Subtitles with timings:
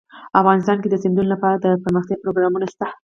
[0.41, 2.85] افغانستان کې د سیندونه لپاره دپرمختیا پروګرامونه شته.